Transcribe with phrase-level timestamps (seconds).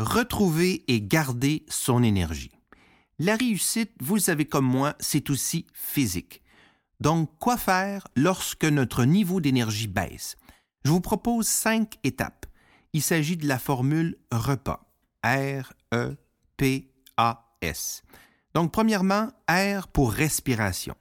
[0.00, 2.52] Retrouver et garder son énergie.
[3.18, 6.40] La réussite, vous le savez comme moi, c'est aussi physique.
[7.00, 10.38] Donc, quoi faire lorsque notre niveau d'énergie baisse?
[10.86, 12.46] Je vous propose cinq étapes.
[12.94, 14.90] Il s'agit de la formule repas.
[15.22, 15.92] R-E-P-A-S.
[18.54, 20.94] Donc, premièrement, R pour respiration.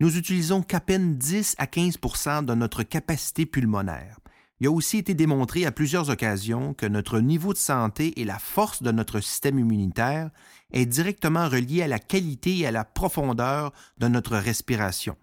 [0.00, 4.18] Nous utilisons qu'à peine 10 à 15% de notre capacité pulmonaire.
[4.60, 8.38] Il a aussi été démontré à plusieurs occasions que notre niveau de santé et la
[8.38, 10.30] force de notre système immunitaire
[10.70, 15.16] est directement relié à la qualité et à la profondeur de notre respiration,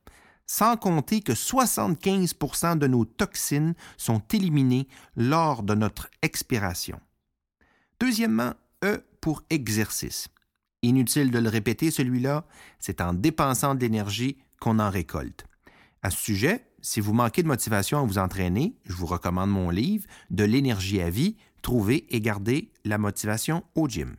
[0.47, 6.99] sans compter que 75% de nos toxines sont éliminées lors de notre expiration.
[7.99, 10.29] Deuxièmement, E pour exercice.
[10.81, 12.45] Inutile de le répéter, celui-là,
[12.79, 15.45] c'est en dépensant de l'énergie qu'on en récolte.
[16.03, 19.69] À ce sujet, si vous manquez de motivation à vous entraîner, je vous recommande mon
[19.69, 24.15] livre De l'énergie à vie, trouver et garder la motivation au gym.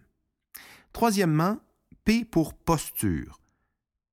[0.93, 1.59] Troisièmement,
[2.05, 3.41] P pour posture.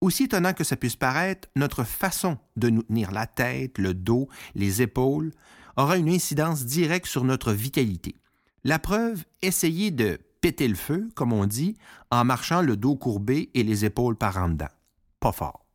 [0.02, 4.30] Aussi étonnant que ça puisse paraître, notre façon de nous tenir la tête, le dos,
[4.54, 5.32] les épaules
[5.78, 8.16] aura une incidence directe sur notre vitalité.
[8.64, 11.76] La preuve, essayez de péter le feu, comme on dit,
[12.12, 14.56] en marchant le dos courbé et les épaules par en.
[15.20, 15.66] Pas fort.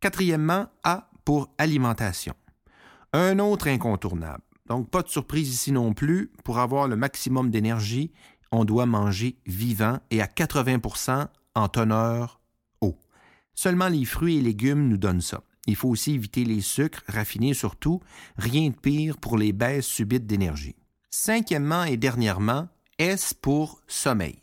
[0.00, 2.34] Quatrièmement, A pour alimentation.
[3.12, 4.42] Un autre incontournable.
[4.66, 6.30] Donc, pas de surprise ici non plus.
[6.44, 8.12] Pour avoir le maximum d'énergie,
[8.52, 12.40] on doit manger vivant et à 80% en teneur
[12.80, 12.98] eau.
[13.54, 15.42] Seulement les fruits et légumes nous donnent ça.
[15.66, 18.00] Il faut aussi éviter les sucres, raffinés surtout.
[18.36, 20.76] Rien de pire pour les baisses subites d'énergie.
[21.10, 24.38] Cinquièmement et dernièrement, S pour sommeil?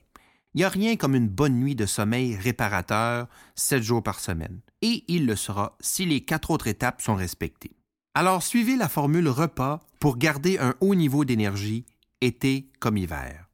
[0.53, 4.61] Il n'y a rien comme une bonne nuit de sommeil réparateur sept jours par semaine.
[4.81, 7.75] Et il le sera si les quatre autres étapes sont respectées.
[8.13, 11.85] Alors suivez la formule repas pour garder un haut niveau d'énergie,
[12.21, 13.48] été comme hiver.